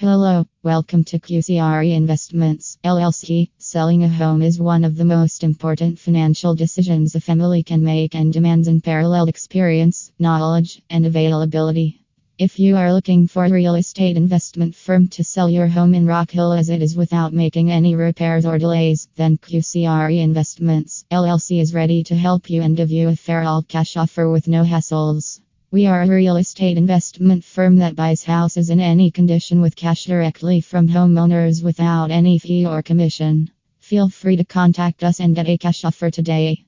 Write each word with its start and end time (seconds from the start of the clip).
Hello, 0.00 0.46
welcome 0.62 1.04
to 1.04 1.18
QCRE 1.18 1.94
Investments 1.94 2.78
LLC. 2.82 3.50
Selling 3.58 4.02
a 4.02 4.08
home 4.08 4.40
is 4.40 4.58
one 4.58 4.82
of 4.82 4.96
the 4.96 5.04
most 5.04 5.44
important 5.44 5.98
financial 5.98 6.54
decisions 6.54 7.14
a 7.14 7.20
family 7.20 7.62
can 7.62 7.84
make 7.84 8.14
and 8.14 8.32
demands 8.32 8.66
unparalleled 8.66 9.28
experience, 9.28 10.10
knowledge, 10.18 10.80
and 10.88 11.04
availability. 11.04 12.00
If 12.38 12.58
you 12.58 12.78
are 12.78 12.94
looking 12.94 13.26
for 13.26 13.44
a 13.44 13.50
real 13.50 13.74
estate 13.74 14.16
investment 14.16 14.74
firm 14.74 15.08
to 15.08 15.22
sell 15.22 15.50
your 15.50 15.66
home 15.66 15.92
in 15.92 16.06
Rock 16.06 16.30
Hill 16.30 16.54
as 16.54 16.70
it 16.70 16.80
is 16.80 16.96
without 16.96 17.34
making 17.34 17.70
any 17.70 17.94
repairs 17.94 18.46
or 18.46 18.56
delays, 18.56 19.06
then 19.16 19.36
QCRE 19.36 20.18
Investments 20.18 21.04
LLC 21.10 21.60
is 21.60 21.74
ready 21.74 22.04
to 22.04 22.16
help 22.16 22.48
you 22.48 22.62
and 22.62 22.74
give 22.74 22.90
you 22.90 23.10
a 23.10 23.16
fair 23.16 23.42
all 23.42 23.62
cash 23.62 23.98
offer 23.98 24.30
with 24.30 24.48
no 24.48 24.64
hassles. 24.64 25.42
We 25.72 25.86
are 25.86 26.02
a 26.02 26.08
real 26.08 26.36
estate 26.36 26.76
investment 26.76 27.44
firm 27.44 27.76
that 27.76 27.94
buys 27.94 28.24
houses 28.24 28.70
in 28.70 28.80
any 28.80 29.12
condition 29.12 29.60
with 29.60 29.76
cash 29.76 30.06
directly 30.06 30.60
from 30.60 30.88
homeowners 30.88 31.62
without 31.62 32.10
any 32.10 32.40
fee 32.40 32.66
or 32.66 32.82
commission. 32.82 33.52
Feel 33.78 34.08
free 34.08 34.34
to 34.34 34.44
contact 34.44 35.04
us 35.04 35.20
and 35.20 35.32
get 35.32 35.48
a 35.48 35.56
cash 35.56 35.84
offer 35.84 36.10
today. 36.10 36.64